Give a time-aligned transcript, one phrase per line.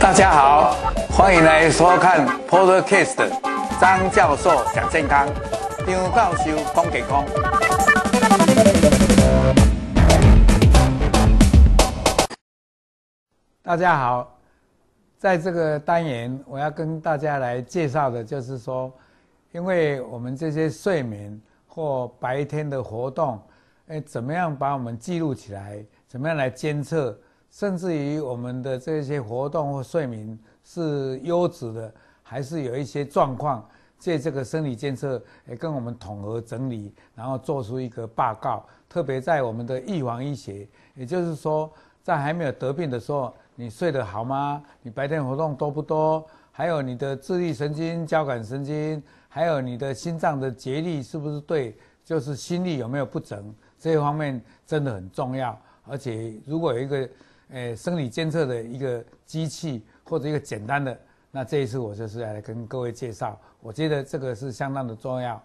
[0.00, 0.74] 大家好，
[1.08, 3.30] 欢迎来收看 Podcast
[3.80, 5.28] 张教授讲健康，
[5.86, 7.24] 张教授讲健康。
[13.62, 14.36] 大家好，
[15.16, 18.92] 在这个单元，我要跟大家来介绍的就是说，
[19.52, 23.40] 因为我们这些睡眠或白天的活动，
[23.86, 25.84] 哎，怎么样把我们记录起来？
[26.14, 27.18] 怎么样来监测？
[27.50, 33.68] 甚至于我们的这些活动或睡眠是优质的，还是有一些状况？
[33.98, 38.64] 借这个生理监测，也跟我们统合整理，然后做出一个报告。
[38.88, 41.68] 特别在我们的预防医学，也就是说，
[42.00, 43.34] 在还没有得病的时候。
[43.56, 44.62] 你睡得好吗？
[44.82, 46.24] 你白天活动多不多？
[46.52, 51.76] 还有你的自律神经、交感神经，还有你的心脏的节律是不是对？
[52.04, 53.52] 就是心率有没有不整？
[53.80, 55.60] 这一方面真的很重要。
[55.86, 56.96] 而且如果有一个
[57.50, 60.98] 诶、欸、生理监测的一个机器或者一个简单的，
[61.30, 63.38] 那这一次我就是来跟各位介绍。
[63.60, 65.42] 我觉得这个是相当的重要。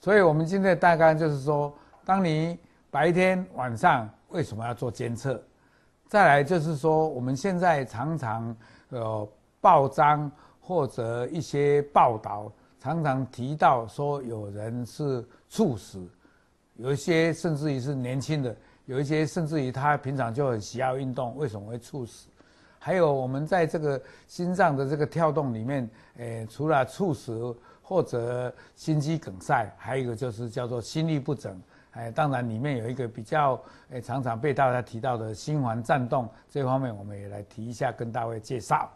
[0.00, 1.72] 所以我们今天大概就是说，
[2.04, 2.58] 当你
[2.90, 4.08] 白天晚上。
[4.30, 5.40] 为什么要做监测？
[6.08, 8.56] 再来就是说，我们现在常常
[8.88, 10.28] 有报章
[10.60, 16.04] 或者一些报道，常常提到说有人是猝死，
[16.76, 18.54] 有一些甚至于是年轻的，
[18.86, 22.28] 有一些甚至于他平常就很喜爱运动，为什么会猝死？
[22.78, 31.58] 还有我们在这个心脏的这个跳动里面，诶，除了猝死或者心肌梗塞，还有一个就是叫做心律不整。
[31.92, 33.58] 哎，当然里面有一个比较，
[33.88, 38.90] 哎，常常被大家提到的心环颤动这方面，我们也来提一下，跟大家介绍。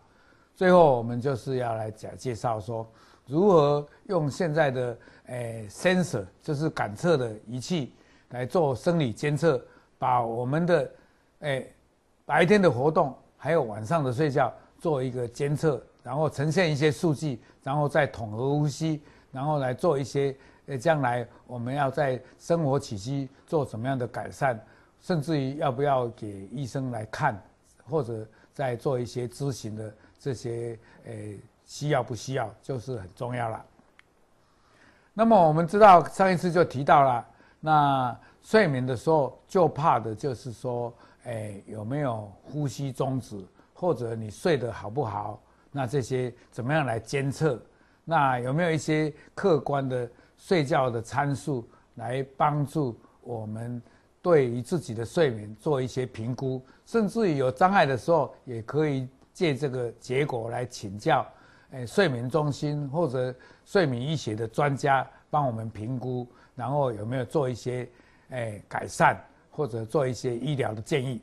[0.56, 2.84] 最后，我们就是要来讲介绍说，
[3.29, 7.93] 如何用现在的哎 sensor，就是感测的仪器
[8.31, 9.62] 来做生理监测，
[9.98, 10.91] 把我们的
[11.41, 11.65] 哎
[12.25, 19.00] 白天的活动还有晚上的睡觉做一个监测，然后呈现一些数据，然后再统合呼吸，
[19.31, 20.34] 然后来做一些。
[20.69, 24.62] 诶，将来我们要在生活起居做什么样的改善，
[25.00, 27.43] 甚至于要不要给医生来看，
[27.88, 33.65] 或者再做一些咨询的这些诶，需要不需要，就是很重要了。
[35.15, 37.25] 那么我们知道上一次就提到了，
[37.61, 40.93] 那睡眠的时候就怕的就是说，
[41.27, 43.41] 诶，有没有呼吸中止，
[43.73, 45.41] 或者你睡得好不好？
[45.71, 47.62] 那这些怎么样来监测？
[48.05, 50.11] 那有没有一些客观的？
[50.41, 53.83] 睡觉的参数来帮助我们
[54.23, 61.27] 对于自己的睡眠做一些评估，甚至于有障碍的时候，也可以借这个结果来请教，
[61.73, 63.34] 诶，睡眠中心或者
[63.65, 67.89] 睡眠医学的专家帮我们评估，然后有没有做一些
[68.31, 71.21] 诶改善或者做一些医疗的建议。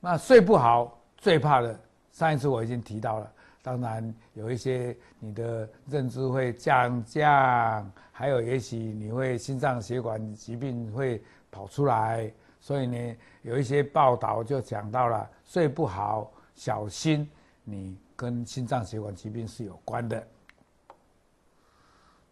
[0.00, 1.78] 那睡不好最怕的，
[2.12, 3.32] 上一次我已经提到了。
[3.60, 17.28] 当然有一些你的认知会降降，还有也许你会心脏血管疾病会跑出来，所以呢，有一些报道就讲到了睡不好，小心
[17.64, 20.26] 你跟心脏血管疾病是有关的。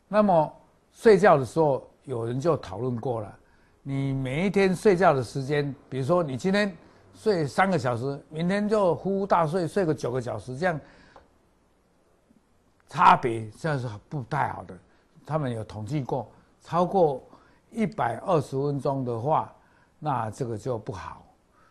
[0.09, 0.53] 那么
[0.91, 3.39] 睡觉的时候，有人就讨论过了，
[3.85, 6.77] 你每一天睡觉的时间，比如说你今天
[7.15, 10.81] 睡三个小时，明天就呼呼大睡睡个九个小时，这样。
[12.89, 14.77] 差别这样是不太好的，
[15.25, 16.31] 他们有统计过，
[16.63, 17.21] 超过
[17.73, 19.53] 一百二十分钟的话，
[19.99, 21.27] 那这个就不好。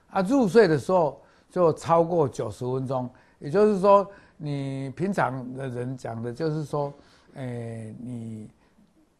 [0.10, 3.10] 啊，入睡的时候就超过九十分钟，
[3.46, 6.92] 也就是说，你平常的人讲的就是说，
[7.36, 8.50] 诶，你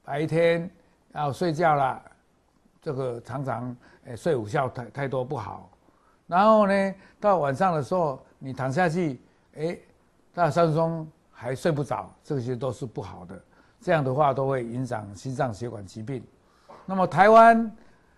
[0.04, 0.68] 白天
[1.14, 2.02] 要睡觉了，
[2.82, 5.70] 这个常常诶睡午觉太太多不好，
[6.26, 9.20] 然后呢，到晚上的时候你躺下去，
[9.54, 9.80] 诶，
[10.34, 11.08] 大概三分。
[11.38, 13.38] 还睡不着，这些都是不好的。
[13.82, 16.24] 这样的话都会影响心脏血管疾病。
[16.86, 17.70] 那么台湾，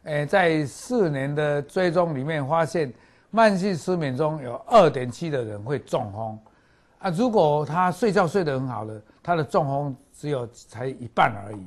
[0.04, 2.94] 诶，在四年的追踪里面发现，
[3.30, 6.40] 慢性失眠中有二点七的人会中风。
[7.00, 11.64] 啊，如果他睡觉睡得很好的，他的中风只有才一半而已。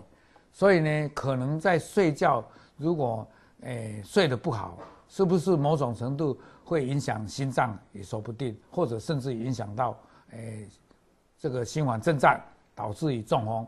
[0.53, 2.45] 所以呢，可能在睡觉
[2.77, 3.27] 如果
[3.62, 4.79] 诶睡得不好，
[5.09, 9.97] 是不是某种程度会影响心脏也说不定，或者甚至影响到
[10.33, 10.69] 诶。
[11.43, 12.39] 这个心房震颤
[12.75, 13.67] 导致于中风，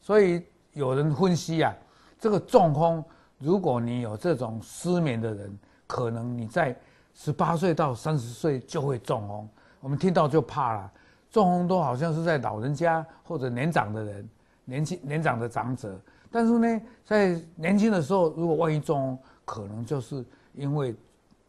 [0.00, 1.72] 所以有人分析啊，
[2.18, 3.04] 这个中风，
[3.38, 5.56] 如果你有这种失眠的人，
[5.86, 6.76] 可能你在
[7.14, 9.48] 十八岁到三十岁就会中风。
[9.80, 10.92] 我们听到就怕了，
[11.30, 14.28] 中风都好像是在老人家或者年长的人，
[14.64, 15.98] 年轻年长的长者，
[16.30, 20.24] 但是呢，在年轻的时候，如果万一中，可能就是
[20.54, 20.94] 因为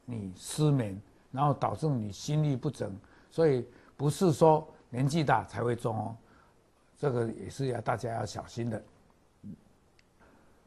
[0.05, 0.99] 你失眠，
[1.31, 2.91] 然后导致你心律不整，
[3.29, 6.15] 所以不是说年纪大才会中哦，
[6.97, 8.83] 这个也是要大家要小心的。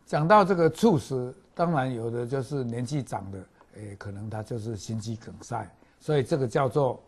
[0.07, 3.45] 讲到这个猝死，当然有的就是年纪长的，
[3.77, 5.69] 诶，可能他就是心肌梗塞，
[6.01, 7.03] 所以这个叫做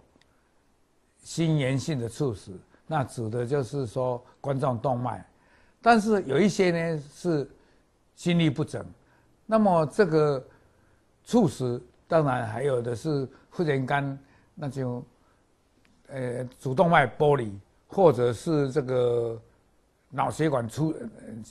[1.22, 2.52] 心源性的猝死，
[2.86, 5.24] 那指的就是说冠状动脉。
[5.80, 7.48] 但是有一些呢是
[8.14, 8.84] 心律不整，
[9.46, 10.44] 那么这个
[11.24, 14.18] 猝死当然还有的是忽然间
[14.54, 15.04] 那就
[16.08, 19.40] 呃主动脉剥离，或者是这个
[20.10, 20.94] 脑血管出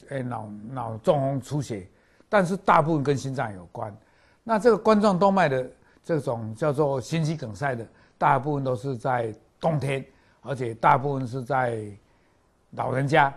[0.10, 1.88] 呃脑脑中风出血，
[2.28, 3.96] 但是大部分跟心脏有关。
[4.50, 5.70] 那这个冠状动脉的
[6.06, 7.86] 这种叫做心肌梗塞的，
[8.18, 10.06] 大部分都是在冬天，
[10.42, 11.84] 而且大部分是在
[12.72, 13.34] 老人家。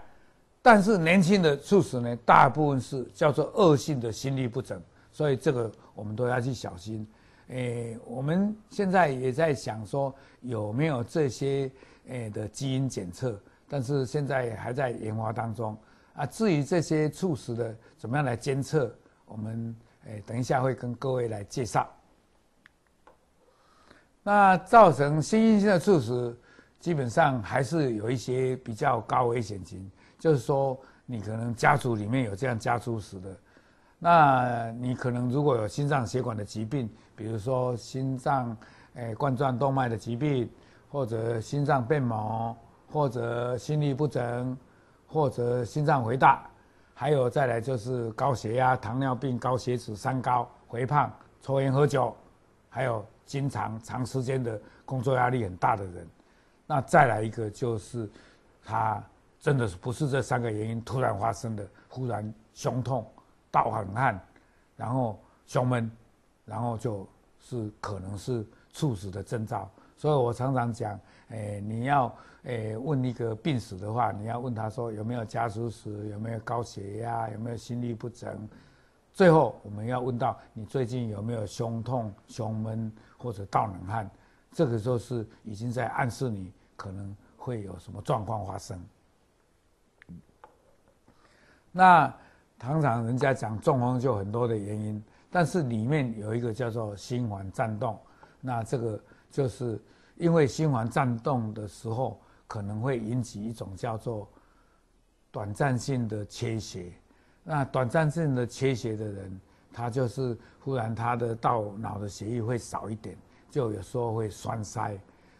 [0.63, 4.81] 但是年轻的猝死呢，大部分是叫做恶性的心律不整，
[5.11, 7.05] 所以这个我们都要去小心。
[7.49, 11.69] 诶，我们现在也在想说有没有这些
[12.07, 13.37] 诶的基因检测，
[13.69, 15.77] 但是现在还在研发当中。
[16.15, 19.75] 啊，至于这些猝死的怎么样来监测，我们
[20.07, 21.89] 诶等一下会跟各位来介绍。
[24.23, 26.39] 那造成心因性的猝死，
[26.79, 29.91] 基本上还是有一些比较高危险性。
[30.19, 33.35] 就是说，你可能家族里面有这样家族史的，
[33.99, 38.55] 那你可能如果有心脏血管的疾病，比如说心脏
[38.95, 40.51] 诶冠状动脉的疾病，
[40.91, 42.55] 或者心脏变毛，
[42.93, 44.55] 或者心律不整，
[45.07, 46.50] 或者心脏肥大，
[47.01, 51.11] 还有再来就是高血压、糖尿病、高血脂、三高、肥胖、
[51.41, 52.15] 抽烟喝酒，
[52.69, 56.07] 还有经常长时间的工作压力很大的人，
[56.67, 58.07] 那再来一个就是
[58.63, 59.03] 他。
[59.41, 61.67] 真的是不是这三个原因突然发生的？
[61.89, 63.11] 忽然胸痛、
[63.51, 64.21] 盗汗汗，
[64.77, 65.91] 然后胸闷，
[66.45, 67.09] 然后就
[67.39, 69.71] 是可能是猝死的征兆。
[70.01, 70.99] 所以我常常讲，
[71.29, 72.11] 诶，你要
[72.45, 78.49] 诶问一个病史的话，你要问他说有没有家族史，有没有高血压，有没有心律不整。
[79.13, 84.11] 最后我们要问到你最近有没有胸痛、胸闷或者盗冷汗，
[84.53, 88.83] 这个就是已经在暗示你可能会有什么状况发生。
[91.71, 92.11] 那
[92.59, 97.99] 常常人家讲中风就很多的原因，但是里面有一个叫做心环颤动，
[98.41, 98.99] 那这个
[99.31, 99.81] 就是
[100.17, 104.29] 因为心环颤动的时候，可能会引起一种叫做
[105.31, 106.93] 短暂性的缺血。
[107.43, 109.41] 那短暂性的缺血的人，
[109.73, 113.17] 他就是忽然他的到脑的血液会少一点，
[113.51, 114.99] 就有时候会栓塞，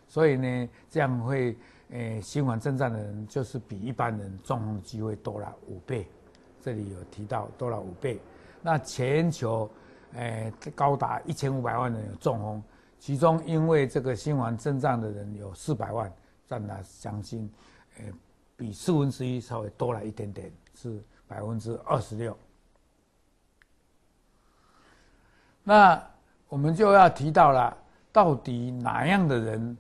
[0.09, 1.57] 所以呢，这样会
[1.91, 6.07] 诶心环震颤的人，就是比一般人中风的机会多了五倍。
[6.63, 8.21] 这里有提到多了五倍，
[8.63, 9.69] 那全球，
[10.15, 12.63] 诶高达一千五百万人有中风，
[13.01, 16.13] 其中因为这个心环震荡的人有四百万，
[16.47, 17.51] 占了将近，
[17.97, 18.13] 诶
[18.57, 22.37] 比四分之一稍微多了一点点，是百分之二十六。
[25.65, 26.01] 那
[26.47, 27.77] 我们就要提到了，
[28.13, 29.77] 到底哪样的人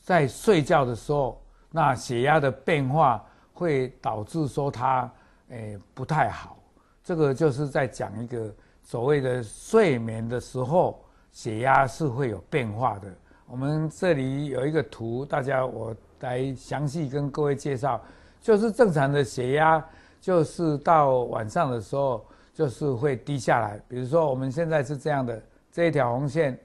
[0.00, 5.10] 在睡觉的时候，那血压的变化会导致说他。
[5.48, 6.56] 诶，不太好，
[7.02, 13.08] 这个就是在讲一个所谓的睡眠的时候，血压是会有变化的。
[13.46, 18.00] 我们这里有一个图，大家我来详细跟各位介绍，
[18.40, 19.84] 就是正常的血压，
[20.20, 23.80] 就是到晚上的时候就是会低下来。
[23.88, 26.58] 比如说我们现在是这样的这一条红线，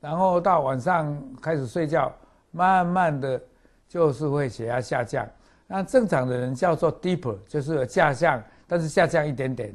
[0.00, 2.12] 然后到晚上开始睡觉，
[2.50, 3.40] 慢慢的
[3.88, 5.24] 就是会血压下降。
[5.68, 9.74] 那正常的人叫做 deeper，就是有下降，但是下降一点点。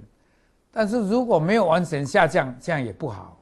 [0.71, 3.38] 但是如果没有完全下降，这样也不好。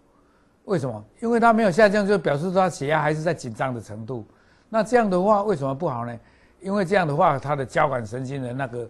[0.70, 1.04] 为什么？
[1.20, 4.24] 因为它没有下降，就表示说它血压还是在紧张的程度。
[4.70, 6.16] 那这样的话，为什么不好呢？
[6.62, 8.88] 因为这样的话，它的交感神经的那个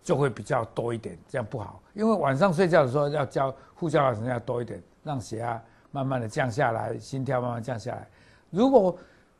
[0.00, 1.82] 就会比较多一点，这样不好。
[1.92, 5.60] 因为晚上睡觉的时候要交副交感神经要多一点，让血压
[5.90, 8.06] 慢慢的降下来，心跳慢慢降下来。
[8.50, 8.96] 如果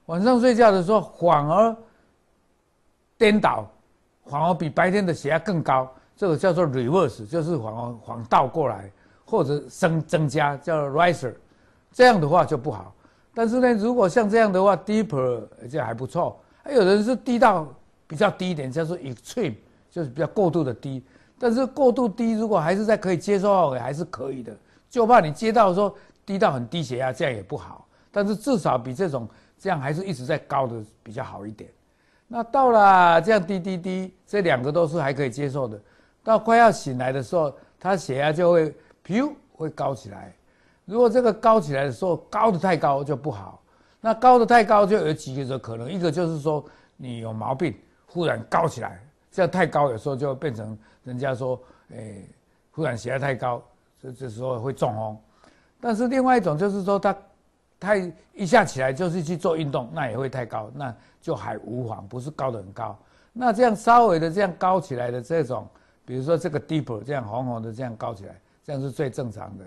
[0.06, 1.76] 晚上睡觉的时候反而
[3.16, 3.70] 颠倒，
[4.26, 8.90] 反而比白天的血压更高，这个叫做 reverse，就是反而反倒过来，
[9.25, 11.32] 或者增增加叫 riser，
[11.92, 12.95] 这样的话就不好。
[13.35, 16.40] 但是呢，如果像这样的话，deeper 就还不错。
[16.62, 17.66] 还有人是低到
[18.07, 19.54] 比较低一点，叫做 extreme，
[19.90, 21.04] 就是比较过度的低。
[21.38, 24.57] 但是过度低如果还是在可以接受范围，还是可以的。
[24.90, 25.95] 就怕你接到说
[26.26, 27.87] 低到很低血压，这样也不好。
[28.11, 29.28] 但是至少比这种
[29.59, 31.71] 这样还是一直在高的比较好一点。
[32.26, 35.80] 那到了这样滴滴滴，这两个都是还可以接受的。
[36.25, 38.75] 到快要醒来的时候，他血压就会
[39.07, 40.35] 噗会高起来。
[40.88, 43.62] 如果这个高起来的时候高的太高就不好，
[44.00, 46.64] 那高的太高就有几个可能，一个就是说
[46.97, 47.76] 你有毛病，
[48.07, 48.99] 忽然高起来，
[49.30, 52.26] 这样太高有时候就变成人家说，诶，
[52.71, 53.62] 忽然血压太高，
[54.00, 55.18] 这这时候会中风。
[55.78, 57.14] 但是另外一种就是说他
[57.78, 62.99] 太一下起来就是去做运动，那也会太高，那就还无妨，不是高的很高。
[63.35, 65.68] 那这样稍微的这样高起来的这种，
[66.07, 69.64] 比如说这个 deeper 这样红红的这样高起来，这样是最正常的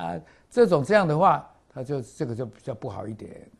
[0.00, 0.14] 啊。
[0.54, 3.50] 这种这样的话，他就这个就比较不好一点，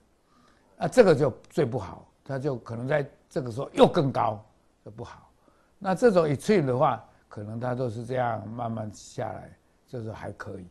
[0.78, 4.40] 啊，这个就最不好，他就可能在这个时候又更高，
[4.84, 5.28] 就不好。
[5.76, 9.50] 那这种 extreme 的话，可能它都是这样慢慢下来，
[9.88, 10.66] 就是还可以。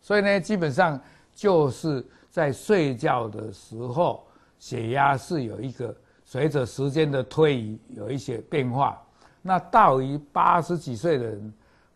[0.00, 0.98] 所以呢，基本上
[1.34, 4.26] 就是在睡觉的时候，
[4.58, 5.94] 血压是有一个
[6.24, 8.98] 随着时间的推移有一些变化。
[9.42, 11.52] 那到于八十几岁的人，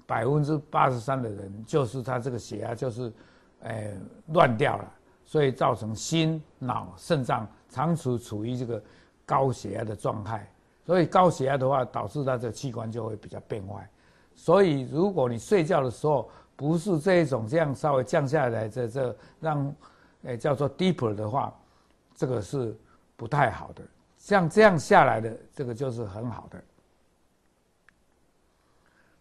[0.07, 3.11] 百分之八十三的人，就是他这个血压就是。
[3.65, 3.93] 哎，
[4.29, 4.93] 乱掉了，
[5.25, 8.83] 所以造成心、脑、肾脏长处处于这个
[9.25, 10.49] 高血压的状态。
[10.85, 13.89] 所以高血压的话，导致它这个器官就会比较变坏。
[14.35, 19.75] 所以如果你睡觉的时候不是这一种这样稍微降下来，这这让
[20.25, 21.55] 哎叫做 deeper 的话，
[22.17, 22.77] 这个是
[23.17, 23.83] 不太好的。
[24.19, 26.61] 像这样下来的，这个就是很好的。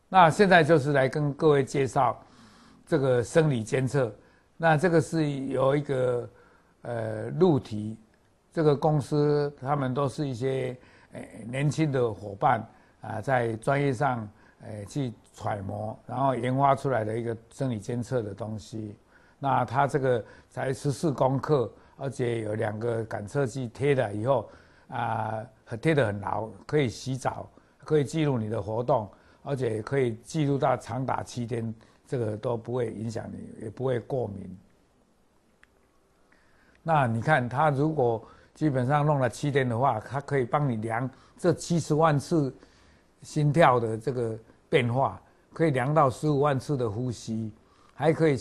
[0.09, 2.19] 那现在就是来跟各位介绍
[2.87, 4.11] 这个生理监测。
[4.61, 6.29] 那这个是有一个
[6.83, 7.97] 呃路提，
[8.53, 10.77] 这个公司他们都是一些
[11.13, 12.63] 呃年轻的伙伴
[13.01, 14.29] 啊，在专业上
[14.61, 18.95] 呃去揣摩，然后研发出来的一个生理监测的东西。
[19.39, 24.47] 那它这个才十四公克，而且有两个感测器贴了以后
[24.89, 25.43] 啊，
[25.81, 27.49] 贴得很牢，可以洗澡，
[27.79, 29.09] 可以记录你的活动，
[29.41, 31.73] 而且可以记录到长达七天。
[32.11, 34.57] 这个都不会影响你，也不会过敏。
[36.83, 38.21] 那你看，他如果
[38.53, 42.53] 基本上弄了七天的话，他可以帮你量这七十万次
[43.21, 44.37] 心跳的这个
[44.67, 45.21] 变化，
[45.53, 47.49] 可以量到十五万次的呼吸，
[47.93, 48.35] 还可以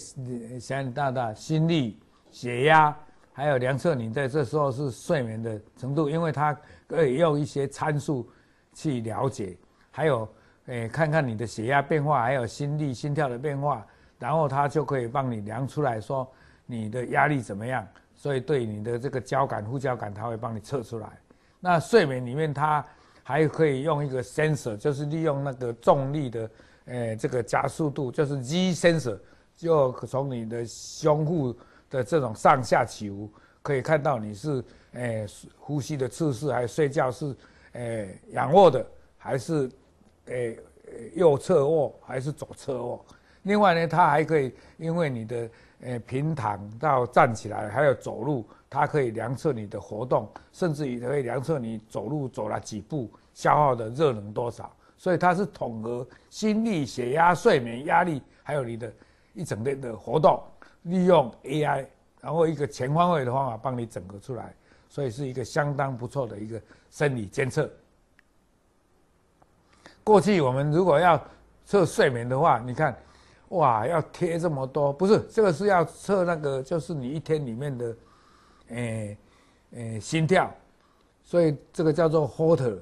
[0.59, 1.97] 想你大大心率、
[2.33, 2.93] 血压，
[3.33, 6.59] 还有量测你在这时候是睡眠的程度，因为它
[6.89, 8.29] 可以用一些参数
[8.75, 9.57] 去了解，
[9.93, 10.29] 还有。
[10.71, 13.85] 诶，看看你的血压变化，还有心率、心跳的变化，
[14.21, 16.31] 然后它就可以帮你量出来说
[16.65, 17.85] 你的压力怎么样。
[18.15, 21.09] 所以对你的这个交感、副交感，它会帮你测出来。
[21.59, 22.85] 那睡眠里面，它
[23.25, 26.51] 还可以用一个 sensor，就是利用那个重力的，
[26.85, 29.19] 诶，这个加速度，就是 G sensor，
[29.57, 31.53] 就从你的胸部
[31.91, 33.29] 的这种上下起伏，
[33.61, 35.27] 可以看到你是诶
[35.59, 37.37] 呼吸的次数，还有睡觉是
[37.73, 38.87] 诶仰卧的，
[39.19, 39.69] 还是。
[40.31, 40.59] 诶，
[41.15, 43.05] 右侧卧还是左侧卧？
[43.43, 45.51] 另外呢，它还可以因为你的
[45.83, 54.71] 诶平躺到站起来，还有走路，它可以量测你的活动，甚至于可以量测你走路走了几步，消耗的热能多少。
[54.97, 58.93] 所以它是统合心率、血压、睡眠、压力，还有你的
[59.33, 60.43] 一整天的活动，
[60.83, 61.87] 利用 AI，
[62.21, 64.55] 然后一个全方位的方法帮你整合出来，
[64.91, 66.61] 所以是一个相当不错的一个
[66.91, 67.71] 生理监测。
[70.03, 71.23] 过去我们如果要
[71.65, 72.97] 测睡眠的话，你看，
[73.51, 77.97] 哇，要贴这么多，不是这个是要测那个，就是你一天里面的，
[78.69, 79.19] 诶、
[79.73, 80.53] 诶、心跳，
[81.23, 82.79] 所以这个叫做 h o t e r。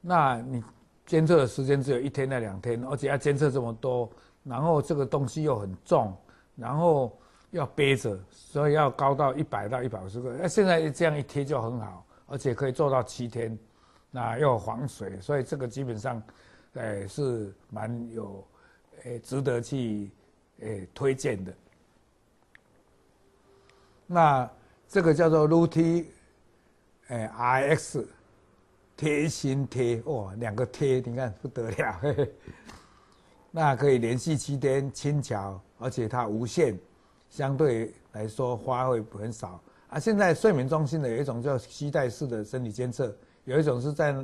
[0.00, 0.62] 那你
[1.06, 4.08] 监测的时间只有一天到两天，而且要监测这么多，
[4.44, 6.14] 然后这个东西又很重，
[6.56, 7.16] 然后
[7.50, 10.32] 要背着，所以要高到一百到一百五十个。
[10.32, 13.56] 那现在这样一贴就很好，而且可以做到七天。
[14.14, 16.22] 那又防水，所以这个基本上，
[16.74, 18.46] 诶是蛮有，
[19.04, 20.10] 诶值得去，
[20.60, 21.52] 诶推荐的。
[24.06, 24.48] 那
[24.86, 26.04] 这个叫做 Luti，
[27.08, 28.04] 诶 RX
[28.94, 32.32] 贴心贴，哇，两个贴，你看不得了，嘿嘿。
[33.50, 36.78] 那可以连续七天，轻巧，而且它无线，
[37.30, 39.58] 相对来说花费很少。
[39.88, 43.16] 啊，现在睡眠中心的有一种叫携带式的生理监测。
[43.44, 44.14] 有一种是在，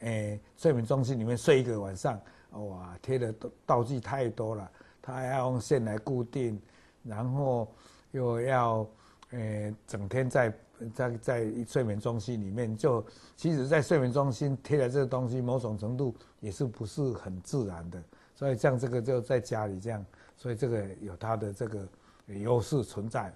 [0.00, 2.20] 诶、睡眠中心里面睡一个晚上，
[2.50, 4.70] 哇，贴的道具太多了，
[5.00, 6.60] 它还要用线来固定，
[7.04, 7.72] 然后
[8.10, 8.86] 又要，
[9.30, 10.52] 诶、整天在
[10.92, 13.04] 在在睡眠中心里面，就
[13.36, 18.02] 其实，在睡眠中心贴的这个东西，某种程度也是不是很自然的，
[18.34, 20.04] 所以像这个就在家里这样，
[20.36, 21.88] 所以这个有它的这个
[22.26, 23.32] 优势存在，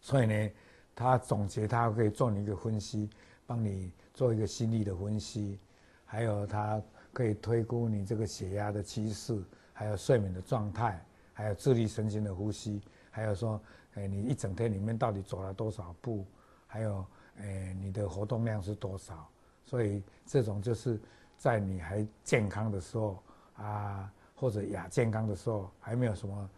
[0.00, 0.50] 所以呢。
[0.94, 3.08] 他总结，他可以做你一个分析，
[3.46, 5.58] 帮你做一个心理的分析，
[6.04, 6.80] 还有他
[7.12, 12.80] 可以推估你这个血压的趋势，还有睡眠的状态，还有自律神经的呼吸，
[13.10, 13.60] 还有说，
[13.94, 16.24] 哎，你一整天里面到底走了多少步，
[16.66, 17.04] 还有，
[17.38, 19.28] 哎，你的活动量是多少？
[19.64, 21.00] 所以这种就是
[21.38, 23.22] 在你还健康的时候
[23.56, 26.50] 啊，或者亚健康的时候，还没有什么，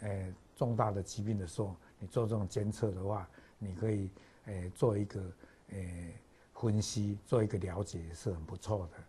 [0.00, 4.10] 哎，重大的疾病的时候，你做这种监测的话，你可以，
[4.46, 5.20] 哎，做一个，
[5.72, 6.12] 哎，
[6.54, 9.02] 分析，做一个了解是很不错的。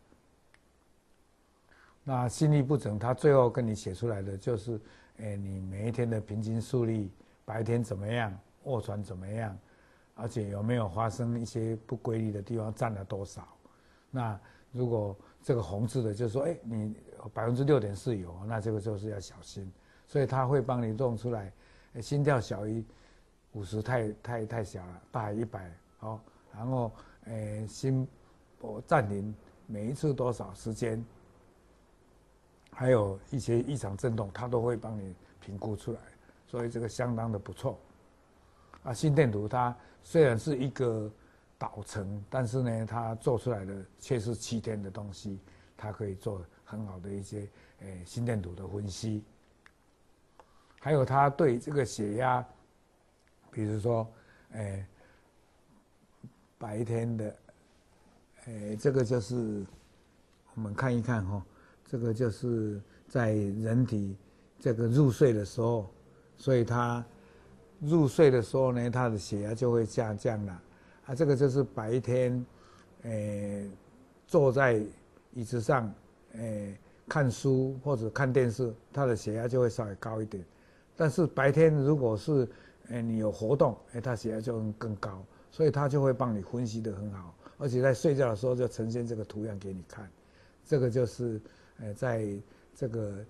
[2.03, 4.79] 那心率不整，他最后跟你写出来的就是，
[5.17, 7.09] 哎，你每一天的平均速率，
[7.43, 9.57] 白天怎么样，卧床怎么样？
[10.15, 13.47] 而且有没有发生一些不规律的地方，占了多少？
[14.09, 14.39] 那
[14.71, 16.95] 如果这个红字的，就是说，哎，你
[17.33, 19.71] 百分之六点四有，那这个就是要小心。
[20.07, 21.51] 所以他会帮你弄出来，
[22.01, 22.83] 心跳小于
[23.57, 26.21] 五十太太太小了，大于一百好，
[26.53, 26.91] 然后，
[27.25, 28.07] 哎，心
[28.59, 29.33] 搏暂停
[29.65, 31.03] 每一次多少时间，
[32.71, 35.99] 还有一些异常震动，它都会帮你评估出来，
[36.45, 37.79] 所以这个相当的不错。
[38.83, 41.11] 啊，心电图它虽然是一个
[41.57, 45.39] 导程，但是呢，它做出来的却是七天的东西，
[45.75, 47.49] 它可以做很好的一些
[47.79, 49.23] 诶、心电图的分析。
[50.79, 52.45] 还有它对这个血压，
[53.57, 54.07] 比如说
[54.51, 54.85] 诶、欸、
[56.59, 57.35] 白天的
[58.45, 59.65] 诶、欸、这个就是
[60.53, 61.43] 我们看一看哈，
[61.83, 64.15] 这个就是在人体
[64.59, 65.89] 这个入睡的时候，
[66.37, 67.03] 所以它。
[67.79, 70.61] 入睡的时候呢，他的血压就会下降了。
[71.05, 72.43] 啊，这个就是白天，
[73.03, 73.71] 诶、欸，
[74.25, 74.83] 坐在
[75.35, 75.85] 椅子上，
[76.33, 80.43] 诶、欸，看书或者看电视，他的血压就会稍微高一点。
[80.95, 82.49] 但是白天如果是，
[82.89, 85.23] 诶、欸，你有活动，诶、欸，他血压就更高。
[85.51, 90.09] 所以他就会帮你分析得很好，而且在睡觉的时候就呈现这个图样给你看。
[90.65, 91.41] 这个就是，
[91.79, 92.27] 诶、在
[92.75, 93.25] 这个，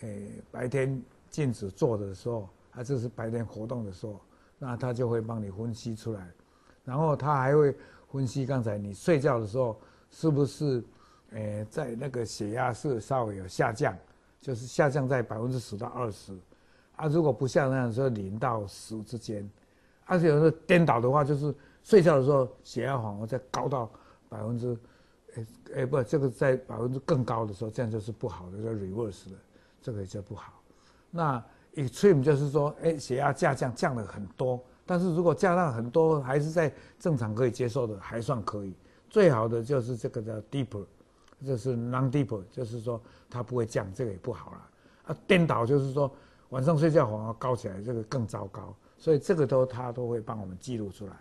[0.00, 2.48] 诶、白天静止做的时候。
[2.72, 4.20] 啊，这是白天活动的时候，
[4.58, 6.28] 那他就会帮你分析出来，
[6.84, 7.72] 然后他还会
[8.10, 9.78] 分析刚才你睡觉的时候
[10.10, 10.82] 是不是，
[11.30, 13.96] 诶，在那个血压是稍微有下降，
[14.40, 16.36] 就是下降在百分之十到二十，
[16.96, 19.48] 啊，如果不像那样说零到十之间，
[20.04, 23.90] 而且有时候颠倒的话，就是睡觉的时候血压反而再高到
[24.28, 24.76] 百分之，
[25.34, 29.36] 诶诶不，这个在百分之更高的时候，这样就是不好的，叫 reverse 的，
[29.82, 30.52] 这个也就不好，
[31.10, 31.42] 那。
[31.76, 38.72] extreme 就是说，哎，血压下降降了很多，但是如果降到很多，还是在正常可以接受的，还算可以。
[39.10, 40.86] 最好的就是这个叫 deeper，
[41.44, 44.70] 就是 non-deeper，就是说它不会降，这个也不好了。
[45.06, 46.08] 啊，颠倒就是说
[46.50, 48.74] 晚上睡觉反而高起来，这个更糟糕。
[48.96, 51.12] 所以这个都他都会帮我们记录出来。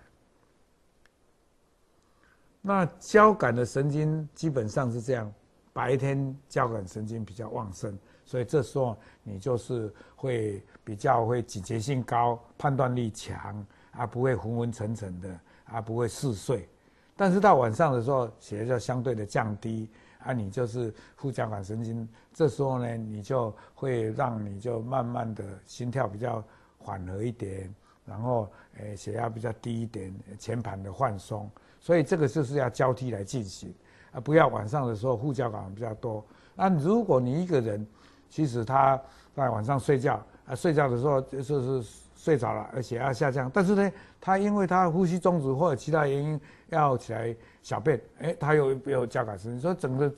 [2.61, 5.29] 那交感的神经基本上是这样，
[5.73, 7.97] 白天交感神经比较旺盛。
[8.25, 16.69] 所以这时候你就是会比较会警觉性高，判断力强，啊不会昏昏沉沉的，啊不会嗜睡。
[17.17, 19.89] 但是到晚上的时候，血压就相对的降低，
[20.23, 26.43] 啊你就是副交感神经，这时候呢你就会让你就慢慢的心跳比较
[26.77, 27.73] 缓和一点，
[28.05, 31.49] 然后诶血压比较低一点，前盘的放松。
[31.79, 33.73] 所以这个就是要交替来进行，
[34.11, 36.23] 啊不要晚上的时候副交感比较多。
[36.55, 37.85] 那如果你一个人，
[38.29, 38.99] 其实他
[39.35, 41.83] 在晚上睡觉啊，睡觉的时候就是
[42.23, 43.51] 睡着了，而血压下降。
[43.53, 50.15] 但是呢，他因为他呼吸中止或者其他原因要起来小便，哎，他又有交感神经，所以整个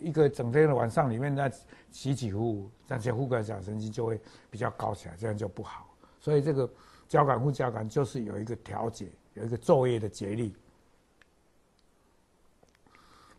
[0.00, 1.48] 一个整天的晚上里面，那
[1.92, 5.86] 起起伏伏，这些副交感神经就会比较高起来，这样就不好。
[6.18, 6.68] 所以这个
[7.06, 10.52] 交感副交感就是有一个调节，有一个昼夜的节律。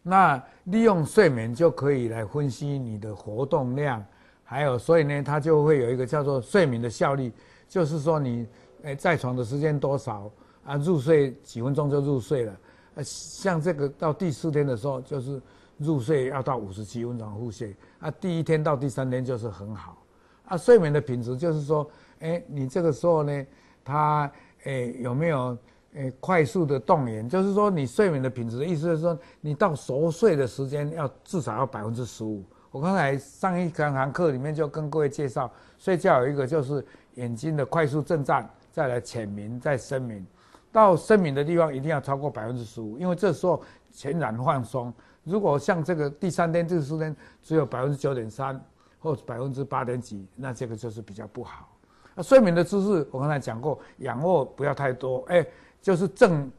[0.01, 4.01] 那利用睡眠就可以来分析你的活动量。
[4.47, 7.33] 还有，所以呢，它就会有一个叫做睡眠的效率，
[7.67, 8.47] 就是说你，
[8.83, 10.31] 诶，在床的时间多少
[10.63, 10.75] 啊？
[10.77, 12.55] 入睡几分钟就入睡了。
[12.95, 15.41] 呃，像这个到第四天的时候，就是
[15.77, 17.75] 入睡要到五十七分钟入睡。
[17.99, 19.97] 啊，第一天到第三天就是很好。
[20.45, 23.45] 啊，睡眠的品质就是说，诶，你这个时候呢，
[23.83, 24.31] 它
[24.63, 25.57] 诶有没有
[25.95, 27.27] 诶快速的动眼？
[27.27, 32.43] 就是说，你睡眠的品质的意思是说，你到熟睡的时间要至少要百分之十五。
[32.71, 40.25] 我刚才上一堂课里面就跟各位介绍，睡觉有一个就是眼睛的快速震颤，再来浅眠，再深眠，
[40.71, 44.93] 到深眠的地方一定要超过百分之十五，因为这时候全然放松。
[45.23, 48.59] 如果像这个第三天、第四天只有百分之九点三
[48.99, 51.67] 或百分之八点几，那这个就是比较不好。
[52.13, 55.45] 那睡眠的姿势我刚才讲过，仰卧不要太多，哎，
[55.81, 56.51] 就是正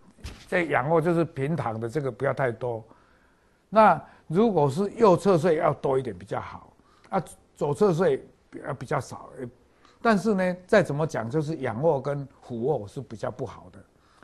[0.48, 2.82] 在仰卧就是平躺的这个不要太多。
[3.68, 6.72] 那如果是右侧睡要多一点比较好，
[7.10, 7.22] 啊，
[7.54, 8.26] 左侧睡
[8.78, 9.30] 比较少。
[10.02, 13.78] 但是呢，再怎么讲，就是仰卧跟俯卧是比较不好的。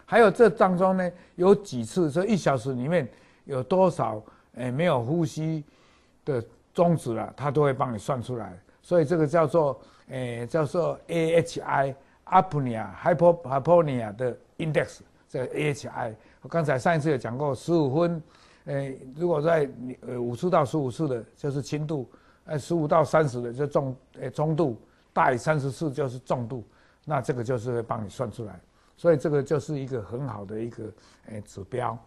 [0.04, 3.08] 还有这当中呢，有几次这一小时里面
[3.44, 4.22] 有多少
[4.54, 5.64] 诶没有呼吸
[6.24, 8.56] 的终止了，他都会帮你算出来。
[8.82, 11.94] 所以这个叫做诶叫做 AHI
[12.26, 16.14] apnea hypopnea 的 index，这个 AHI。
[16.42, 18.22] 我刚才上一次有讲过，十五分，
[18.66, 19.68] 诶如果在
[20.06, 22.04] 呃五次到十五次的，就是轻度；
[22.44, 24.76] 呃十五到三十的就重诶中度，
[25.12, 26.64] 大于三十次就是重度。
[27.04, 28.60] 那这个就是会帮你算出来。
[28.96, 30.84] 所以这个就是一个很好的一个
[31.26, 31.98] 诶指标。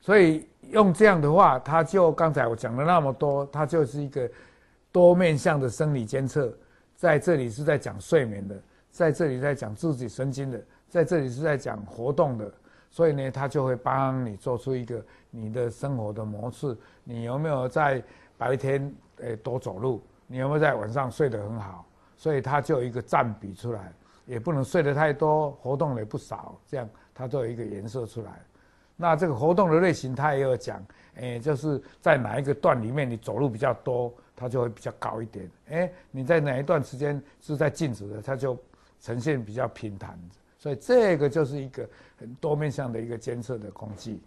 [0.00, 4.28] 所以用这样的话，它就刚才我讲了那么多，它就是一个
[4.90, 6.52] 多面向的生理监测。
[6.96, 12.52] 在这里是在讲睡眠的，在这里在讲自主神经的，在这里是在讲活动的。
[12.90, 16.76] 所以呢，它就会帮你做出一个你的生活的模式。
[17.04, 18.02] 你有没有在
[18.36, 20.02] 白天诶多走路？
[20.30, 21.84] 你有没有在晚上睡得很好？
[22.16, 23.92] 所以它就有一个占比出来。
[24.26, 28.40] 也不能睡得太多，活动也不少，这样它都有一个颜色出来。
[28.94, 30.80] 那这个活动的类型，它也有讲，
[31.16, 35.50] 哎，就是在哪一个段里面你走路比较多，它就会比较高一点。
[35.70, 38.56] 哎，你在哪一段时间是在静止的，它就
[39.00, 40.16] 呈现比较平坦。
[40.58, 44.22] 所以这个就是一个很多面向的一个监测的工具。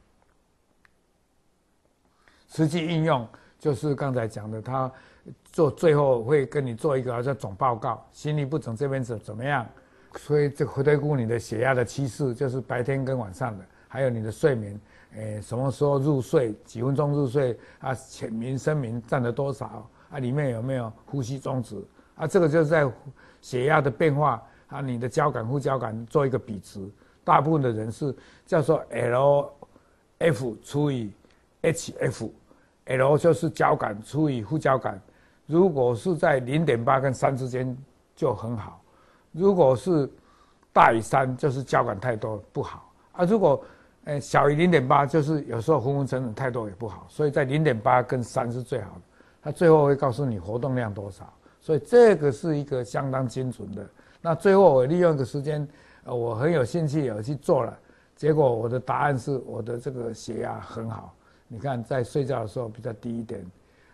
[2.49, 3.25] 实际应用
[3.63, 4.91] 就是刚才讲的，他
[5.53, 9.65] 做最后会跟你做一个好像总报告，心律不整这边怎怎么样。
[10.17, 14.77] 所以这回推估你的血压的趋势，就是白天跟晚上的，还有你的睡眠，
[15.15, 17.93] 诶，什么时候入睡，几分钟入睡啊？
[17.93, 20.19] 浅眠、深眠占了多少啊？
[20.19, 21.81] 里面有没有呼吸终止
[22.15, 22.27] 啊？
[22.27, 22.85] 这个就是在
[23.39, 26.85] 血压的变化啊，你的交感、副交感做一个比值。
[27.23, 28.13] 大部分的人是
[28.45, 29.49] 叫做 L
[30.17, 31.13] F 除以
[31.61, 32.29] H，F
[32.85, 35.01] L 就是交感除以副交感，
[35.45, 37.75] 如果是在零点八跟三之间
[38.15, 38.81] 就很好。
[39.31, 40.09] 如果是
[40.71, 43.25] 大于三，就是交感太多不好啊。
[43.25, 43.63] 如果
[44.05, 47.05] 诶小于零点八，就是有时候昏昏沉沉太多也不好。
[47.09, 49.01] 所以在零点八跟三是最好的。
[49.41, 53.85] 它最后会告诉你活动量多少，所以这个是一个相当精准的。
[54.21, 55.67] 那最后我利用一个时间，
[56.05, 57.77] 呃，我很有兴趣有去做了，
[58.15, 61.13] 结果我的答案是我的这个血压很好。
[61.53, 63.45] 你看在睡觉的时候比较低一点，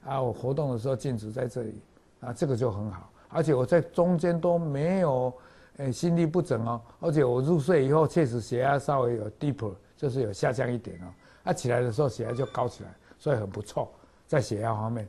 [0.06, 1.82] 啊，我活动的时候静止在这里，
[2.22, 3.12] 啊，这个就很好。
[3.28, 5.34] 而且我在中间都没有，
[5.76, 6.82] 诶，心律不整哦。
[7.02, 11.12] 而且我入睡以后，确实血压稍微有 deeper，就是有下降一点哦。
[11.44, 13.92] 啊，起来的时候血压就高起来，所以很不错，
[14.26, 15.06] 在血压方面。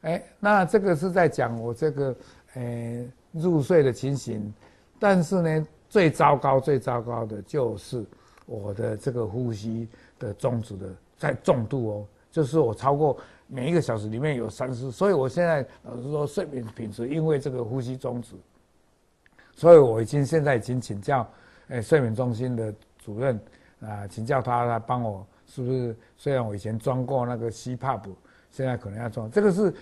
[0.00, 2.16] 诶，那这个是在讲我这个
[2.54, 4.52] 诶入睡的情形，
[4.98, 8.04] 但是呢，最糟糕、最糟糕的就是
[8.46, 10.88] 我的这个呼吸的终止的
[11.20, 13.16] 在重度哦，就是我超过。
[13.52, 18.36] 每一个小时里面有三次，所以我现在老实说，睡眠品质因为这个呼吸中止，
[19.56, 21.28] 所以我已经现在已经请教，
[21.66, 23.36] 诶，睡眠中心的主任
[23.80, 25.96] 啊，请教他来帮我，是不是？
[26.16, 28.02] 虽然我以前装过那个 CPAP，
[28.52, 29.28] 现在可能要装。
[29.28, 29.74] 这个是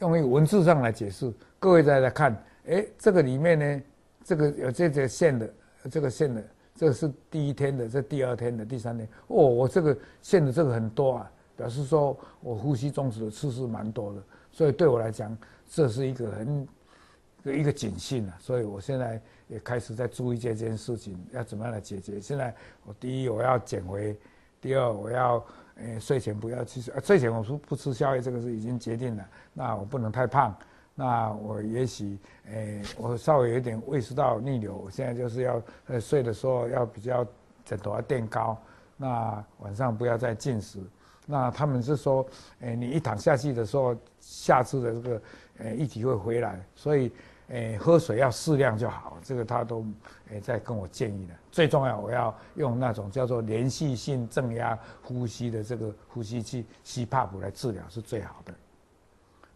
[0.00, 3.82] 用一个文字上来解释，各位再来看，诶，这个里面呢，
[4.24, 5.54] 这个有这条线的，
[5.88, 6.42] 这个线的，
[6.74, 11.30] 这是第一天的，这第二天的，第三天，哦，我这个线的这个很多啊。
[11.54, 15.36] 表示说我呼吸中止的次数蛮多的，所以对我来讲，
[15.70, 16.66] 这是一个很
[17.44, 18.34] 一个警讯啊。
[18.40, 22.18] 所以我现在也开始在注意这件事情，要怎么样来解决。
[22.18, 22.52] 现在
[22.84, 24.18] 我第一我要减肥，
[24.62, 25.44] 第二我要
[25.76, 29.28] 诶、睡前不要吃，睡前我说不吃宵夜，这个是已经决定了。
[29.52, 30.56] 那我不能太胖，
[30.94, 32.18] 那我也许
[32.50, 37.26] 诶、我稍微有点胃食道逆流，我现在就是要呃睡的时候要比较
[37.64, 38.56] 枕头要垫高，
[38.96, 40.78] 那晚上不要再进食。
[41.24, 42.26] 那他们是说，
[42.60, 45.22] 诶，你一躺下去的时候，下次的这个
[45.58, 47.12] 诶液体会回来，所以
[47.48, 49.16] 诶喝水要适量就好。
[49.22, 49.86] 这个他都
[50.30, 51.34] 诶在跟我建议的。
[51.50, 58.52] 最重要，我要用那种叫做连续性正压呼吸的这个呼吸器吸帕普来治疗是最好的。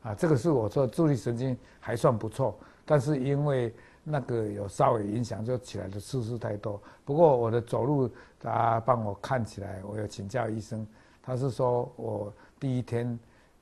[0.07, 6.81] 啊，这个是我说助力神经还算不错，但是因为那个有稍微影响，就起来的次数太多。
[7.05, 10.87] 不过我的走路，他帮我看起来，我有请教医生。
[11.21, 13.19] 他是说我第一天，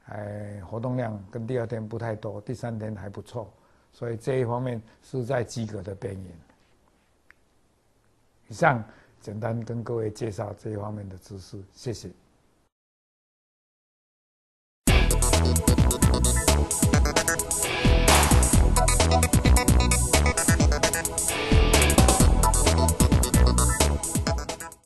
[0.08, 3.50] 哎，活动量跟第二天不太多，第三天还不错，
[3.90, 6.32] 所以这一方面是在及格的边缘。
[8.48, 8.84] 以上
[9.18, 12.10] 简单跟各位介绍这一方面的知识，谢谢。